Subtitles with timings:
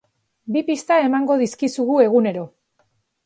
[0.55, 2.47] Bi pista emango dizkizugu egunero!